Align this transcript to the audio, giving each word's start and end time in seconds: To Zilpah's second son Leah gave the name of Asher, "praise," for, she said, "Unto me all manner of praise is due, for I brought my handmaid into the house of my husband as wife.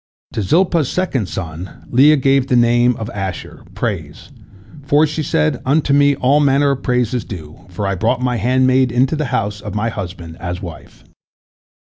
To 0.33 0.41
Zilpah's 0.41 0.89
second 0.91 1.27
son 1.29 1.85
Leah 1.91 2.15
gave 2.17 2.47
the 2.47 2.55
name 2.55 2.95
of 2.95 3.07
Asher, 3.11 3.63
"praise," 3.75 4.31
for, 4.81 5.05
she 5.05 5.21
said, 5.21 5.61
"Unto 5.63 5.93
me 5.93 6.15
all 6.15 6.39
manner 6.39 6.71
of 6.71 6.81
praise 6.81 7.13
is 7.13 7.23
due, 7.23 7.65
for 7.69 7.85
I 7.85 7.93
brought 7.93 8.19
my 8.19 8.37
handmaid 8.37 8.91
into 8.91 9.15
the 9.15 9.25
house 9.25 9.61
of 9.61 9.75
my 9.75 9.89
husband 9.89 10.37
as 10.39 10.59
wife. 10.59 11.03